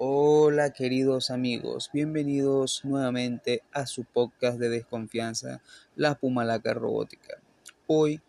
[0.00, 5.60] Hola queridos amigos, bienvenidos nuevamente a su podcast de desconfianza,
[5.96, 7.42] la Pumalaca Robótica.
[7.88, 8.20] Hoy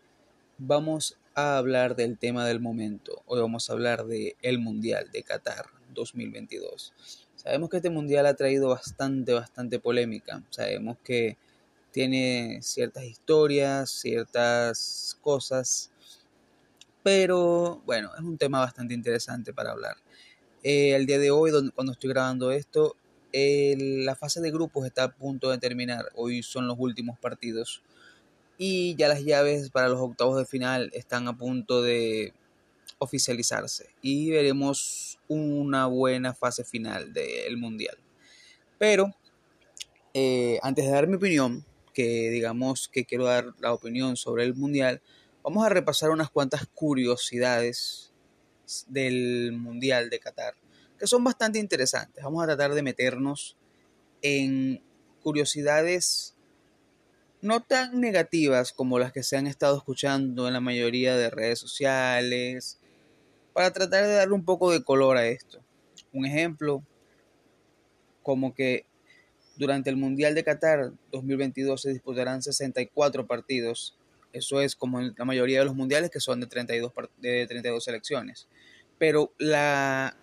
[0.58, 5.22] vamos a hablar del tema del momento, hoy vamos a hablar del el Mundial de
[5.22, 6.92] Qatar 2022.
[7.36, 11.38] Sabemos que este Mundial ha traído bastante, bastante polémica, sabemos que
[11.92, 15.92] tiene ciertas historias, ciertas cosas,
[17.04, 19.94] pero bueno, es un tema bastante interesante para hablar.
[20.62, 22.96] Eh, el día de hoy, cuando estoy grabando esto,
[23.32, 26.10] la fase de grupos está a punto de terminar.
[26.14, 27.82] Hoy son los últimos partidos.
[28.58, 32.34] Y ya las llaves para los octavos de final están a punto de
[32.98, 33.94] oficializarse.
[34.02, 37.96] Y veremos una buena fase final del Mundial.
[38.78, 39.14] Pero,
[40.12, 44.54] eh, antes de dar mi opinión, que digamos que quiero dar la opinión sobre el
[44.54, 45.00] Mundial,
[45.42, 48.09] vamos a repasar unas cuantas curiosidades
[48.88, 50.54] del Mundial de Qatar,
[50.98, 52.22] que son bastante interesantes.
[52.22, 53.56] Vamos a tratar de meternos
[54.22, 54.82] en
[55.22, 56.34] curiosidades
[57.42, 61.58] no tan negativas como las que se han estado escuchando en la mayoría de redes
[61.58, 62.78] sociales,
[63.54, 65.60] para tratar de darle un poco de color a esto.
[66.12, 66.84] Un ejemplo,
[68.22, 68.84] como que
[69.56, 73.96] durante el Mundial de Qatar 2022 se disputarán 64 partidos
[74.32, 77.82] eso es como en la mayoría de los mundiales que son de 32, de 32
[77.82, 78.48] selecciones.
[79.00, 80.14] Pero la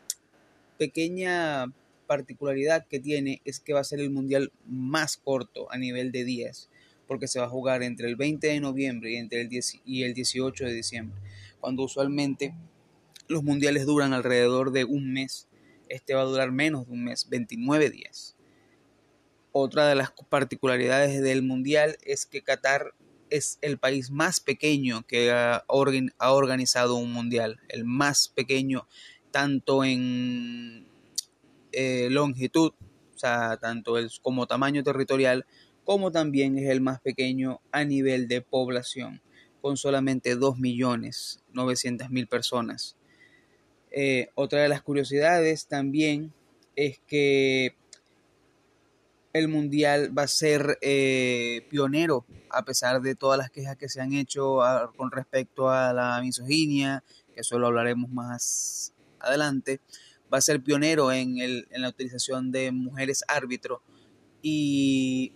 [0.78, 1.66] pequeña
[2.06, 6.24] particularidad que tiene es que va a ser el mundial más corto a nivel de
[6.24, 6.70] días,
[7.08, 10.04] porque se va a jugar entre el 20 de noviembre y, entre el, 10, y
[10.04, 11.20] el 18 de diciembre,
[11.60, 12.54] cuando usualmente
[13.28, 15.48] los mundiales duran alrededor de un mes.
[15.90, 18.36] Este va a durar menos de un mes, 29 días.
[19.54, 22.94] Otra de las particularidades del mundial es que Qatar
[23.30, 28.88] es el país más pequeño que ha, organizado un mundial, el más pequeño
[29.32, 30.88] tanto en
[31.72, 32.72] eh, longitud,
[33.16, 35.46] o sea, tanto como tamaño territorial,
[35.84, 39.22] como también es el más pequeño a nivel de población,
[39.62, 42.98] con solamente 2.900.000 personas.
[43.92, 46.34] Eh, otra de las curiosidades también
[46.76, 47.76] es que
[49.34, 54.02] el mundial va a ser eh, pionero, a pesar de todas las quejas que se
[54.02, 54.60] han hecho
[54.96, 59.82] con respecto a la misoginia, que eso lo hablaremos más adelante,
[60.34, 63.82] va a ser pionero en, el, en la utilización de mujeres árbitro
[64.42, 65.34] y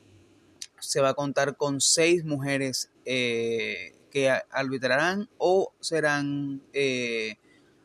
[0.79, 7.35] se va a contar con seis mujeres eh, que arbitrarán o serán eh,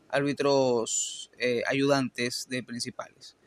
[0.09, 1.31] árbitros
[1.67, 3.37] ayudantes de principales.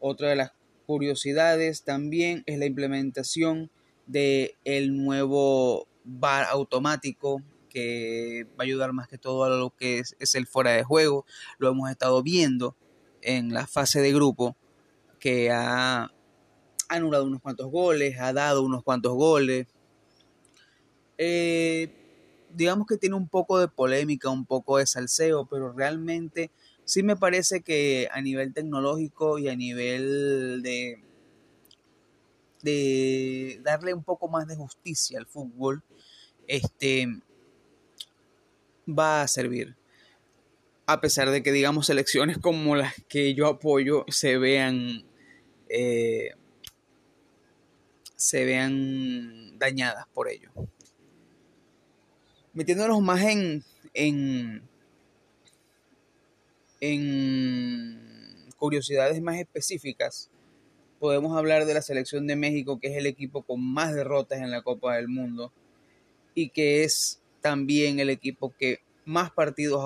[0.00, 3.70] Otra de las curiosidades también es la implementación
[4.06, 9.98] de el nuevo bar automático que va a ayudar más que todo a lo que
[9.98, 11.24] es, es, el fuera de juego.
[11.58, 12.76] Lo hemos estado viendo
[13.22, 14.56] en la fase de grupo
[15.18, 16.10] que ha
[16.88, 19.66] anulado unos cuantos goles, ha dado unos cuantos goles.
[21.16, 21.88] Eh,
[22.54, 26.50] digamos que tiene un poco de polémica, un poco de salseo, pero realmente
[26.84, 31.02] sí me parece que a nivel tecnológico y a nivel de,
[32.62, 35.82] de darle un poco más de justicia al fútbol,
[36.46, 37.08] este
[38.88, 39.76] va a servir.
[40.86, 45.04] A pesar de que, digamos, selecciones como las que yo apoyo se vean
[45.68, 46.32] eh,
[48.22, 50.52] se vean dañadas por ello.
[52.52, 53.64] Metiéndonos más en,
[53.94, 54.62] en
[56.82, 60.30] en curiosidades más específicas,
[60.98, 64.50] podemos hablar de la selección de México, que es el equipo con más derrotas en
[64.50, 65.52] la Copa del Mundo
[66.34, 69.80] y que es también el equipo que más partidos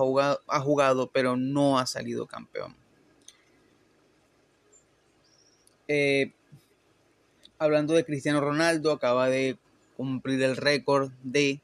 [0.48, 2.74] ha jugado, pero no ha salido campeón.
[5.88, 6.32] Eh,
[7.58, 9.58] hablando de Cristiano Ronaldo, acaba de
[9.98, 11.60] cumplir el récord de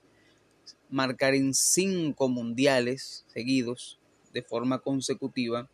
[0.91, 3.99] marcar en cinco mundiales seguidos
[4.32, 5.69] de forma consecutiva.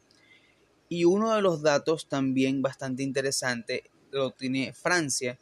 [0.89, 5.39] Y uno de los datos también bastante interesante lo tiene Francia,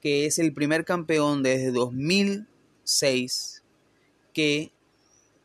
[0.00, 3.62] que es el primer campeón desde 2006
[4.32, 4.72] que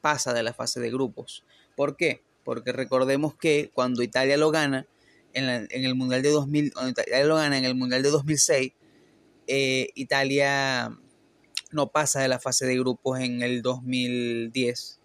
[0.02, 1.44] pasa de la fase de grupos.
[1.76, 2.22] ¿Por qué?
[2.44, 4.86] Porque recordemos que cuando Italia lo gana
[5.34, 8.72] en, el Mundial de 2000, Italia lo gana en el Mundial de 2006,
[9.48, 10.96] eh, Italia
[11.72, 15.00] no pasa de la fase de grupos en el 2010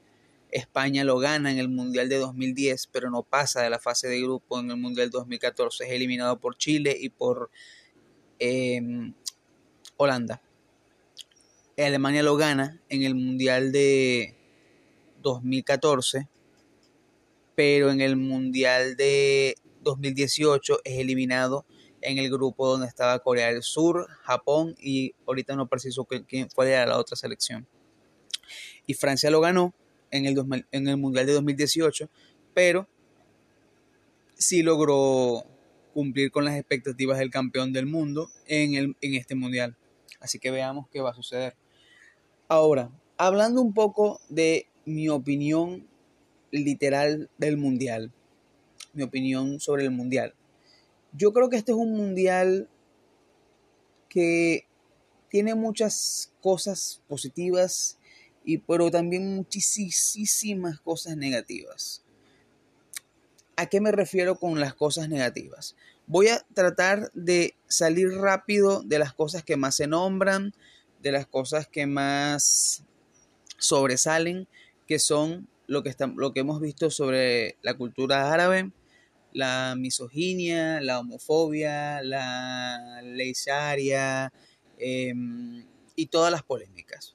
[0.53, 4.21] España lo gana en el Mundial de 2010, pero no pasa de la fase de
[4.21, 5.85] grupo en el Mundial 2014.
[5.85, 7.51] Es eliminado por Chile y por
[8.39, 9.15] em,
[9.97, 10.43] Holanda.
[11.77, 14.37] Alemania lo gana en el Mundial de
[15.23, 16.29] 2014,
[17.55, 21.65] pero en el Mundial de 2018 es eliminado
[22.03, 26.07] en el grupo donde estaba Corea del Sur, Japón y ahorita no preciso
[26.55, 27.67] cuál era la otra selección.
[28.87, 29.75] Y Francia lo ganó
[30.11, 32.09] en el, en el Mundial de 2018,
[32.55, 32.89] pero
[34.37, 35.45] sí logró
[35.93, 39.77] cumplir con las expectativas del campeón del mundo en, el, en este Mundial.
[40.21, 41.57] Así que veamos qué va a suceder.
[42.49, 45.87] Ahora, hablando un poco de mi opinión
[46.51, 48.13] literal del Mundial,
[48.93, 50.35] mi opinión sobre el Mundial.
[51.13, 52.69] Yo creo que este es un mundial
[54.09, 54.65] que
[55.29, 57.99] tiene muchas cosas positivas,
[58.45, 62.03] y, pero también muchísimas cosas negativas.
[63.57, 65.77] ¿A qué me refiero con las cosas negativas?
[66.07, 70.55] Voy a tratar de salir rápido de las cosas que más se nombran,
[71.03, 72.85] de las cosas que más
[73.59, 74.49] sobresalen,
[74.87, 78.73] que son lo que, lo que hemos visto sobre la cultura árabe,
[79.33, 84.33] la misoginia, la homofobia, la ley sharia
[84.79, 85.65] em,
[85.95, 87.15] y todas las polémicas.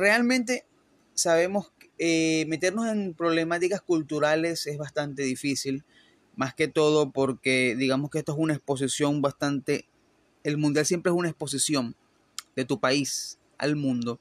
[0.00, 0.64] Realmente
[1.12, 5.84] sabemos que eh, meternos en problemáticas culturales es bastante difícil,
[6.36, 9.84] más que todo porque digamos que esto es una exposición bastante,
[10.42, 11.94] el mundial siempre es una exposición
[12.56, 14.18] de tu país al mundo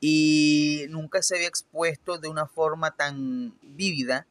[0.00, 4.26] y nunca se había expuesto de una forma tan vívida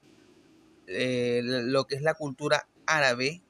[0.88, 3.44] eh, lo que es la cultura árabe,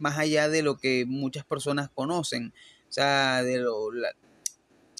[0.00, 2.52] más allá de lo que muchas personas conocen,
[2.88, 3.90] o sea, de lo,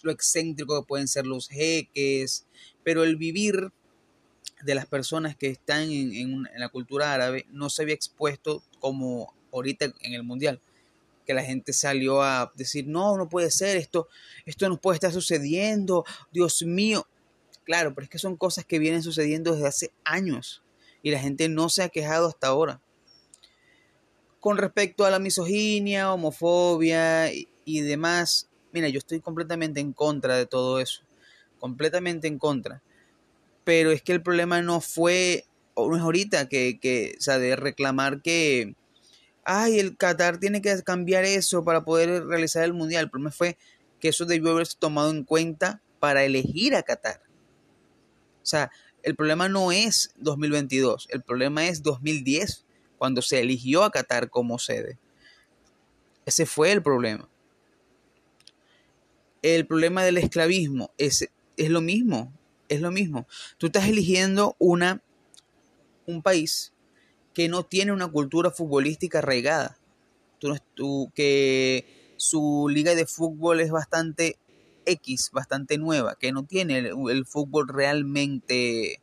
[0.02, 2.46] lo excéntrico que pueden ser los jeques,
[2.84, 3.72] pero el vivir
[4.62, 9.34] de las personas que están en, en, la cultura árabe no se había expuesto como
[9.52, 10.60] ahorita en el mundial
[11.26, 14.08] que la gente salió a decir no no puede ser esto
[14.44, 17.06] esto no puede estar sucediendo Dios mío
[17.64, 20.62] claro pero es que son cosas que vienen sucediendo desde hace años
[21.02, 22.80] y la gente no se ha quejado hasta ahora.
[24.38, 30.46] Con respecto a la misoginia, homofobia y, demás, mira, yo estoy completamente en contra de
[30.46, 31.02] todo eso,
[31.58, 32.82] completamente en contra.
[33.64, 35.44] Pero es que el problema no fue,
[35.76, 38.74] no es ahorita, que, que, sea, de reclamar que,
[39.44, 43.04] ay, el Qatar tiene que cambiar eso para poder realizar el mundial.
[43.04, 43.56] El problema fue
[44.00, 47.20] que eso debió haberse tomado en cuenta para elegir a Qatar.
[48.42, 48.70] O sea,
[49.02, 52.64] el problema no es 2022, el problema es 2010,
[52.98, 54.98] cuando se eligió a Qatar como sede.
[56.26, 57.28] Ese fue el problema.
[59.42, 62.32] El problema del esclavismo es, es lo mismo,
[62.68, 63.26] es lo mismo.
[63.58, 65.02] Tú estás eligiendo una,
[66.06, 66.72] un país
[67.34, 69.78] que no tiene una cultura futbolística arraigada.
[70.74, 74.38] Tú, que su liga de fútbol es bastante
[74.86, 79.00] X bastante nueva, que no tiene el, fútbol realmente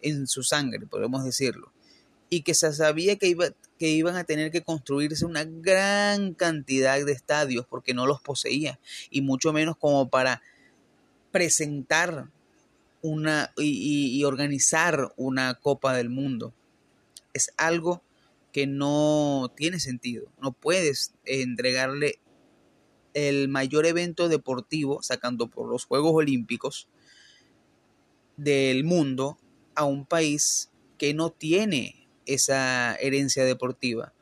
[0.00, 1.72] en su sangre, podemos decirlo,
[2.30, 3.46] y que se sabía que, iba,
[3.78, 8.78] que iban a tener que construirse una gran cantidad de estadios porque no los poseía,
[9.10, 10.42] y mucho menos como para
[11.30, 12.28] presentar
[13.02, 16.52] una y, y organizar una Copa del Mundo.
[17.32, 18.02] Es algo
[18.52, 20.26] que no tiene sentido.
[20.40, 22.18] No puedes entregarle
[23.14, 26.88] el mayor evento deportivo, sacando por los Juegos Olímpicos
[28.36, 29.38] del mundo,
[29.74, 34.12] a un país que no tiene esa herencia deportiva.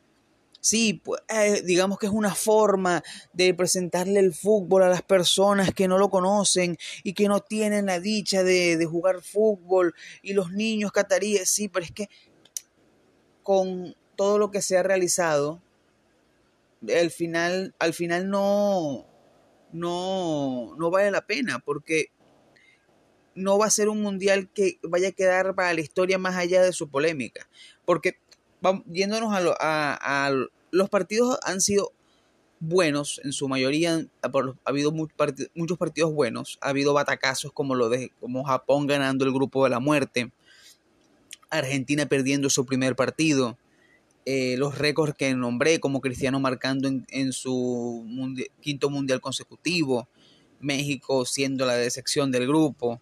[0.59, 5.73] Sí, pues, eh, digamos que es una forma de presentarle el fútbol a las personas
[5.73, 10.33] que no lo conocen y que no tienen la dicha de, de jugar fútbol y
[10.33, 12.09] los niños cataríes, sí, pero es que
[13.43, 15.61] con todo lo que se ha realizado,
[16.93, 19.05] al final, al final no,
[19.71, 22.07] no, no vale la pena porque
[23.35, 26.61] no va a ser un mundial que vaya a quedar para la historia más allá
[26.63, 27.47] de su polémica.
[27.87, 28.17] Porque
[28.59, 30.31] vamos, yéndonos a, a,
[30.71, 31.93] los partidos han sido
[32.59, 34.31] buenos, en su mayoría ha,
[34.65, 39.63] habido muchos partidos buenos, ha habido batacazos como lo de como Japón ganando el grupo
[39.63, 40.33] de la muerte,
[41.49, 43.57] Argentina perdiendo su primer partido,
[44.25, 48.05] eh, los récords que nombré, como Cristiano marcando en, su
[48.59, 50.09] quinto mundial consecutivo,
[50.59, 53.01] México siendo la decepción del grupo,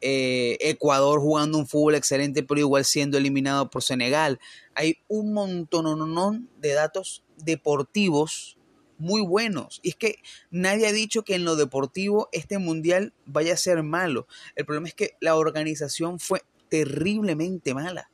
[0.00, 4.38] eh, Ecuador jugando un fútbol excelente, pero igual siendo eliminado por Senegal.
[4.74, 8.56] Hay un montón de datos deportivos
[8.98, 9.80] muy buenos.
[9.82, 10.16] Y es que
[10.50, 14.26] nadie ha dicho que en lo deportivo este mundial vaya a ser malo.
[14.54, 18.10] El problema es que la organización fue terriblemente mala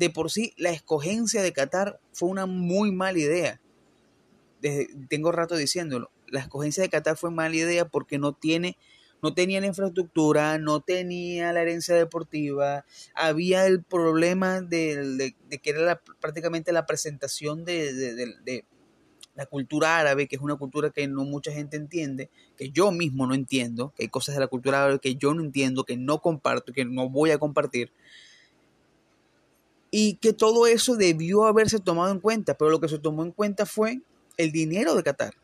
[0.00, 3.60] de por sí la escogencia de Qatar fue una muy mala idea.
[5.10, 6.10] tengo rato diciéndolo.
[6.26, 8.78] La escogencia de Qatar fue mala idea porque no tiene
[9.22, 12.84] no tenía la infraestructura, no tenía la herencia deportiva,
[13.14, 18.64] había el problema de, que era prácticamente la presentación de,
[19.34, 23.26] la cultura árabe, que es una cultura que no mucha gente entiende, que yo mismo
[23.26, 26.20] no entiendo, que hay cosas de la cultura árabe que yo no entiendo, que no
[26.20, 27.92] comparto, que no voy a compartir.
[29.92, 33.32] Y que todo eso debió haberse tomado en cuenta, pero lo que se tomó en
[33.32, 34.02] cuenta fue
[34.36, 35.34] el dinero de Qatar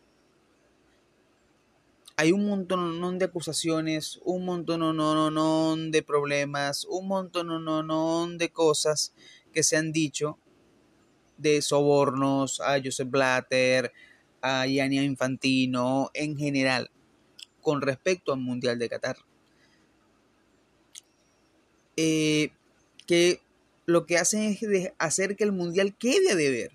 [2.16, 9.12] hay un montón de acusaciones, un montón de problemas, un montón de cosas
[9.52, 10.38] que se han dicho
[11.36, 13.92] de sobornos a Joseph Blatter,
[14.40, 16.90] a Yania Infantino, en general,
[17.60, 19.16] con respecto al Mundial de Qatar.
[21.98, 22.50] Eh,
[23.06, 23.40] que
[23.84, 26.72] lo que hacen es hacer que el Mundial quede a deber,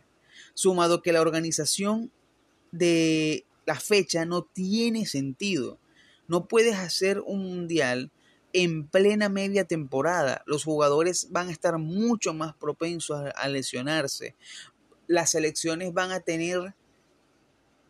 [0.54, 2.12] sumado que la organización
[2.72, 5.80] de la fecha no tiene sentido.
[6.28, 8.12] No puedes hacer un mundial
[8.54, 10.44] en plena media temporada.
[10.46, 14.36] Los jugadores van a estar mucho más propensos a, lesionarse.
[15.08, 16.76] Las selecciones van a tener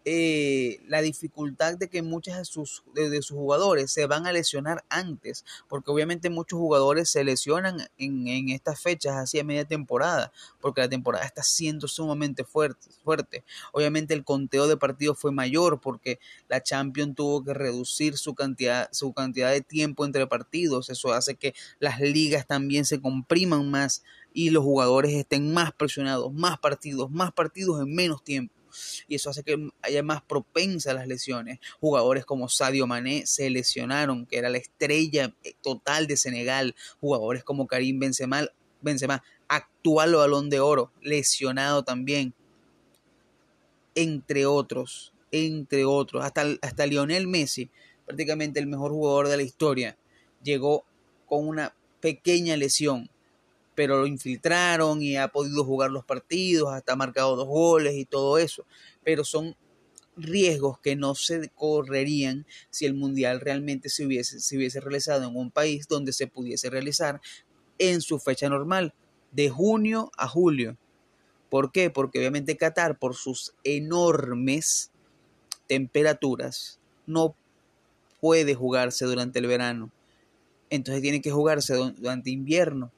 [0.03, 4.83] eh, la dificultad de que muchos de sus, de, sus jugadores se van a lesionar
[4.89, 10.31] antes, porque obviamente muchos jugadores se lesionan en, en estas fechas, así a media temporada,
[10.59, 13.43] porque la temporada está siendo sumamente fuerte, fuerte.
[13.73, 18.89] Obviamente el conteo de partidos fue mayor porque la Champions tuvo que reducir su cantidad,
[18.91, 24.03] su cantidad de tiempo entre partidos, eso hace que las ligas también se compriman más
[24.33, 28.60] y los jugadores estén más presionados, más partidos, más partidos en menos tiempo
[29.07, 31.59] y eso hace que haya más propensa a las lesiones.
[31.79, 36.75] Jugadores como Sadio Mané se lesionaron, que era la estrella eh, total de Senegal.
[36.99, 38.47] Jugadores como Karim Benzema,
[38.81, 42.33] Benzema actual balón de oro, lesionado también.
[43.95, 46.23] Entre otros, entre otros.
[46.23, 47.69] Hasta, hasta Lionel Messi,
[48.05, 49.97] prácticamente el mejor jugador de la historia,
[50.43, 50.85] llegó
[51.27, 53.09] con una pequeña lesión
[53.81, 58.05] pero lo infiltraron y ha podido jugar los partidos, hasta ha marcado dos goles y
[58.05, 58.63] todo eso.
[59.03, 59.55] Pero son
[60.15, 65.35] riesgos que no se correrían si el mundial realmente se hubiese, se hubiese realizado en
[65.35, 67.21] un país donde se pudiese realizar
[67.79, 68.93] en su fecha normal,
[69.31, 70.77] de junio a julio.
[71.49, 71.89] ¿Por qué?
[71.89, 74.91] Porque obviamente Qatar, por sus enormes
[75.65, 77.35] temperaturas, no
[78.19, 79.89] puede jugarse durante el verano.
[80.69, 82.91] Entonces tiene que jugarse durante invierno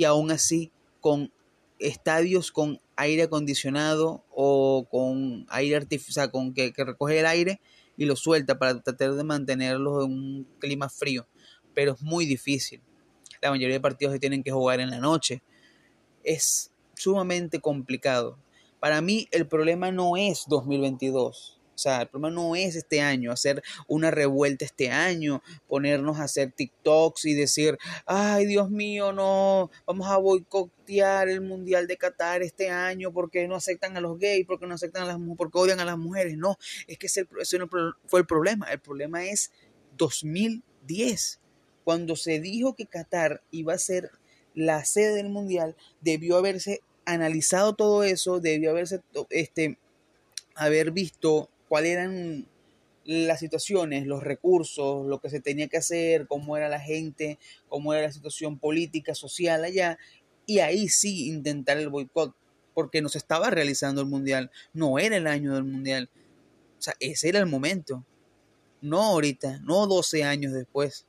[0.00, 1.30] y aún así con
[1.78, 7.60] estadios con aire acondicionado o con aire artificial, con que, recoge el aire
[7.98, 11.26] y lo suelta para tratar de mantenerlos en un clima frío.
[11.74, 12.80] Pero es muy difícil.
[13.42, 15.42] La mayoría de partidos se tienen que jugar en la noche.
[16.24, 18.38] Es sumamente complicado.
[18.80, 21.59] Para mí el problema no es 2022.
[21.80, 26.24] O sea, el problema no es este año, hacer una revuelta este año, ponernos a
[26.24, 32.42] hacer TikToks y decir, ay Dios mío, no, vamos a boicotear el Mundial de Qatar
[32.42, 35.80] este año porque no aceptan a los gays, porque no aceptan a las porque odian
[35.80, 36.36] a las mujeres.
[36.36, 37.66] No, es que ese, ese no
[38.04, 38.70] fue el problema.
[38.70, 39.50] El problema es
[39.96, 41.40] 2010,
[41.82, 44.10] cuando se dijo que Qatar iba a ser
[44.54, 49.78] la sede del Mundial, debió haberse analizado todo eso, debió haberse este
[50.54, 52.48] haber visto cuáles eran
[53.04, 57.94] las situaciones, los recursos, lo que se tenía que hacer, cómo era la gente, cómo
[57.94, 59.96] era la situación política, social allá,
[60.46, 62.34] y ahí sí intentar el boicot,
[62.74, 66.10] porque no se estaba realizando el mundial, no era el año del mundial,
[66.76, 68.04] o sea, ese era el momento,
[68.80, 71.06] no ahorita, no 12 años después,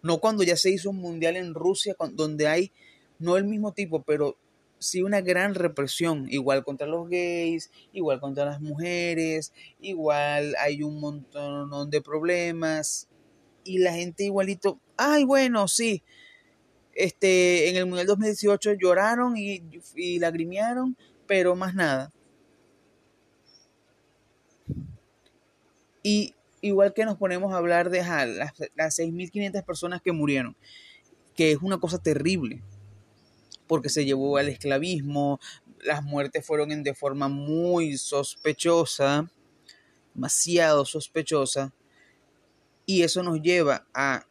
[0.00, 2.70] no cuando ya se hizo un mundial en Rusia, donde hay,
[3.18, 4.36] no el mismo tipo, pero
[4.82, 11.00] sí una gran represión, igual contra los gays, igual contra las mujeres, igual hay un
[11.00, 13.08] montón de problemas
[13.64, 16.02] y la gente igualito, ay bueno, sí,
[16.94, 19.62] este, en el Mundial 2018 lloraron y,
[19.96, 20.96] y lagrimearon,
[21.26, 22.12] pero más nada.
[26.02, 30.56] Y igual que nos ponemos a hablar de las, las 6.500 personas que murieron,
[31.34, 32.62] que es una cosa terrible
[33.72, 35.40] porque se llevó al esclavismo,
[35.82, 39.30] las muertes fueron de forma muy sospechosa,
[40.12, 41.72] demasiado sospechosa,
[42.84, 44.26] y eso nos lleva a,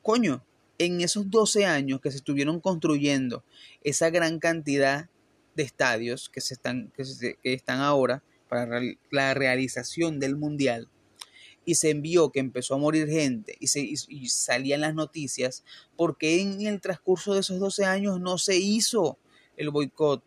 [0.00, 0.44] coño,
[0.78, 3.42] en esos 12 años que se estuvieron construyendo
[3.82, 5.10] esa gran cantidad
[5.56, 7.02] de estadios que, se están, que,
[7.42, 8.80] que están ahora para
[9.10, 10.88] la realización del mundial,
[11.64, 15.64] y se envió que empezó a morir gente y, se, y, salían las noticias,
[15.96, 19.18] porque en el transcurso de esos 12 años no se hizo
[19.56, 20.22] el boicot?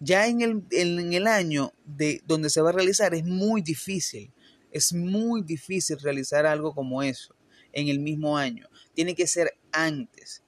[0.00, 4.32] Ya en el, en el año de donde se va a realizar es muy difícil,
[4.72, 7.34] Es muy difícil realizar algo como eso
[7.72, 8.68] en el mismo año.
[8.94, 10.42] Tiene que ser antes.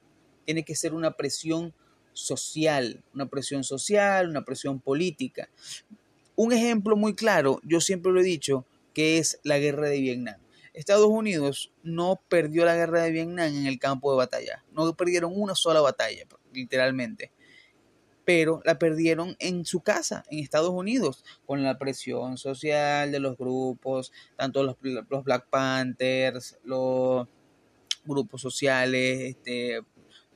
[0.45, 1.73] Tiene que ser una presión
[2.13, 5.49] social, una presión social, una presión política.
[6.35, 10.43] Un ejemplo muy claro, yo siempre lo he dicho, que es la guerra de Vietnam.
[10.73, 14.63] Estados Unidos no perdió la guerra de Vietnam en el campo de batalla.
[14.71, 17.31] No perdieron una sola batalla, literalmente.
[18.25, 23.37] Pero la perdieron en su casa, en Estados Unidos, con la presión social de los
[23.37, 24.77] grupos, tanto los,
[25.23, 27.27] Black Panthers, los
[28.05, 29.81] grupos sociales, este,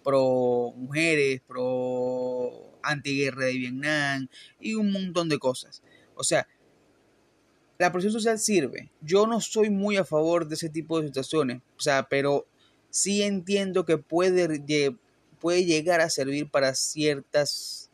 [0.03, 4.27] pro mujeres, pro antiguerra de Vietnam
[4.59, 5.81] y un montón de cosas.
[6.15, 6.47] O sea,
[7.77, 8.89] la presión social sirve.
[9.01, 12.45] Yo no soy muy a favor de ese tipo de situaciones, o sea, pero
[12.89, 14.95] sí entiendo que puede,
[15.39, 17.89] puede llegar a servir para ciertas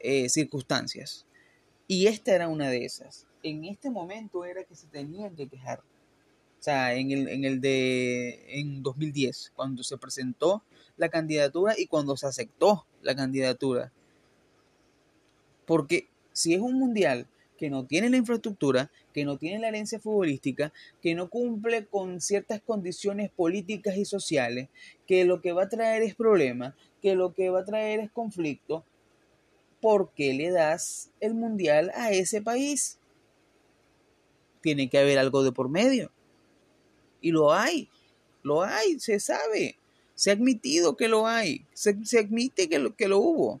[0.00, 1.26] eh, circunstancias.
[1.88, 3.26] Y esta era una de esas.
[3.42, 5.80] En este momento era que se tenían que quejar.
[6.58, 10.64] O sea, en el, en el de en 2010, cuando se presentó
[10.96, 13.92] la candidatura y cuando se aceptó la candidatura.
[15.64, 19.98] Porque si es un mundial que no tiene la infraestructura, que no tiene la herencia
[19.98, 20.72] futbolística,
[21.02, 24.68] que no cumple con ciertas condiciones políticas y sociales,
[25.06, 28.10] que lo que va a traer es problema, que lo que va a traer es
[28.10, 28.84] conflicto,
[29.80, 32.98] ¿por qué le das el mundial a ese país?
[34.60, 36.10] Tiene que haber algo de por medio.
[37.20, 37.88] Y lo hay,
[38.42, 39.76] lo hay, se sabe,
[40.14, 43.60] se ha admitido que lo hay, se, admite que lo, que lo hubo.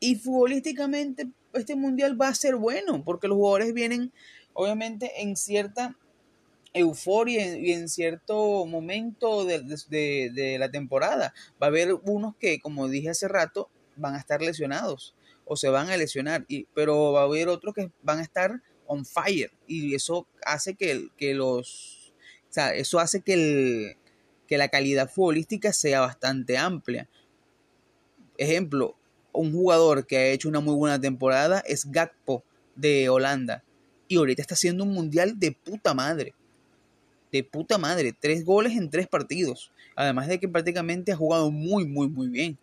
[0.00, 4.12] Y futbolísticamente este mundial va a ser bueno, porque los jugadores vienen,
[4.52, 5.96] obviamente, en cierta
[6.72, 11.32] euforia y en cierto momento de, la temporada.
[11.60, 15.14] Va a haber unos que, como dije hace rato, van a estar lesionados
[15.46, 18.62] o se van a lesionar, y, pero va a haber otros que van a estar
[18.86, 22.14] on fire y eso hace que, que los,
[22.48, 23.96] o sea, eso hace que, el,
[24.46, 27.08] que la calidad futbolística sea bastante amplia.
[28.38, 28.96] Ejemplo,
[29.36, 32.42] un jugador que ha hecho una muy buena temporada es Gakpo
[32.74, 33.62] de Holanda.
[34.08, 36.34] Y ahorita está haciendo un mundial de puta madre.
[37.32, 38.12] De puta madre.
[38.18, 39.72] Tres goles en tres partidos.
[39.94, 42.58] Además de que prácticamente ha jugado muy, muy, muy bien.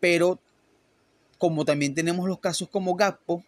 [0.00, 0.38] Pero
[1.38, 3.44] como también tenemos los casos como Gakpo,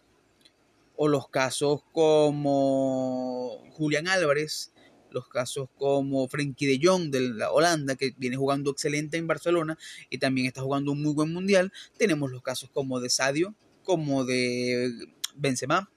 [0.97, 4.71] o los casos como Julián Álvarez,
[5.17, 9.77] los casos como Frenkie de Jong de la Holanda, que viene jugando excelente en Barcelona
[10.09, 11.71] y también está jugando un muy buen mundial.
[11.97, 14.93] Tenemos los casos como de Sadio, como de
[15.35, 15.89] Benzema,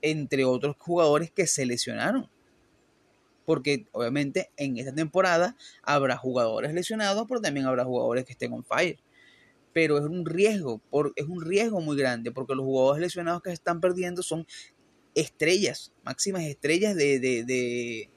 [0.00, 2.30] entre otros jugadores que se lesionaron.
[3.44, 8.64] Porque obviamente en esta temporada habrá jugadores lesionados, pero también habrá jugadores que estén on
[8.64, 8.98] fire.
[9.72, 10.80] Pero es un riesgo,
[11.14, 14.46] es un riesgo muy grande, porque los jugadores lesionados que se están perdiendo son
[15.14, 18.10] estrellas, máximas estrellas de, de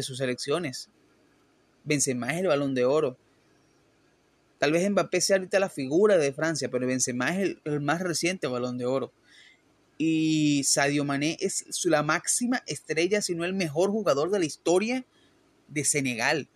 [0.00, 0.88] sus elecciones.
[1.84, 3.18] Benzema es el balón de oro.
[4.58, 8.46] Tal vez Mbappé sea ahorita la figura de Francia, pero Benzema es el, más reciente
[8.46, 9.12] balón de oro.
[9.98, 15.04] Y Sadio Mané es la máxima estrella, si no el mejor jugador de la historia
[15.66, 16.48] de Senegal.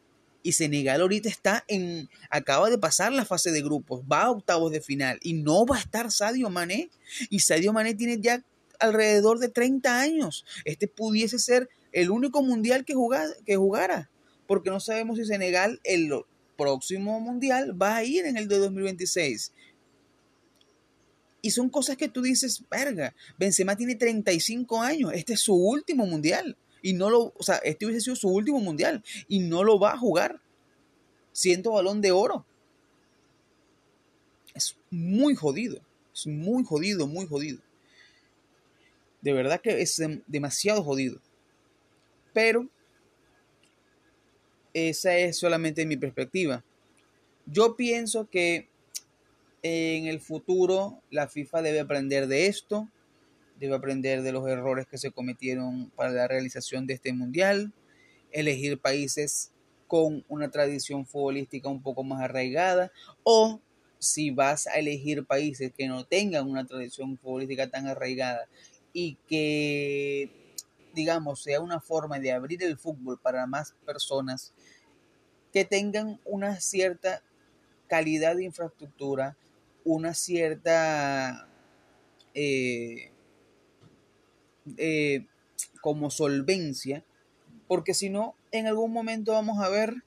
[0.44, 2.09] Y Senegal ahorita está en.
[2.31, 5.18] acaba de pasar la fase de grupos, va a octavos de final.
[5.22, 6.88] Y no va a estar Sadio Mané.
[7.31, 8.44] Y Sadio Mané tiene ya
[8.79, 10.44] alrededor de 30 años.
[10.64, 12.95] Este pudiese ser el único mundial que,
[13.47, 14.11] que jugara,
[14.47, 16.13] porque no sabemos si Senegal el
[16.55, 19.51] próximo mundial va a ir en el de 2026.
[21.41, 26.05] Y son cosas que tú dices, verga, Benzema tiene 35 años, este es su último
[26.05, 26.59] mundial.
[26.83, 29.95] Y no lo, o sea, este hubiese sido su último mundial y no lo va
[29.95, 30.43] a jugar
[31.33, 32.45] siendo balón de oro.
[34.55, 35.81] Es muy jodido,
[36.15, 37.59] es muy jodido, muy jodido.
[39.23, 41.23] De verdad que es demasiado jodido.
[42.37, 42.68] Pero
[44.75, 46.62] esa es solamente mi perspectiva.
[47.46, 48.68] Yo pienso que
[49.62, 52.90] en el futuro la FIFA debe aprender de esto,
[53.59, 57.72] debe aprender de los errores que se cometieron para la realización de este mundial,
[58.33, 59.53] elegir países
[59.87, 63.62] con una tradición futbolística un poco más arraigada o
[63.99, 68.46] si vas a elegir países que no tengan una tradición futbolística tan arraigada
[68.92, 70.46] y que
[70.97, 74.55] digamos, sea una forma de abrir el fútbol para más personas
[75.53, 77.23] que tengan una cierta
[77.87, 79.37] calidad de infraestructura,
[79.85, 81.47] una cierta
[82.35, 83.13] eh,
[84.79, 85.27] eh,
[85.83, 87.05] como solvencia,
[87.69, 90.03] porque si no, en algún momento vamos a ver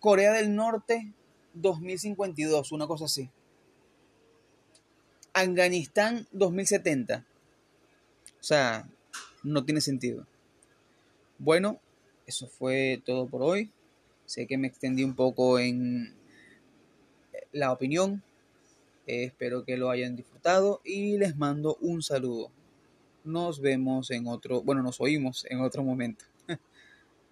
[0.00, 1.12] Corea del Norte
[1.54, 3.30] 2052, una cosa así.
[5.34, 7.24] Afganistán 2070
[8.38, 8.86] O sea,
[9.42, 10.26] no tiene sentido.
[11.38, 11.80] Bueno,
[12.26, 13.70] eso fue todo por hoy.
[14.26, 16.14] Sé que me extendí un poco en
[17.52, 18.22] la opinión.
[19.06, 22.50] espero que lo hayan disfrutado y les mando un saludo.
[23.24, 26.24] Nos vemos en otro, bueno, nos oímos en otro momento.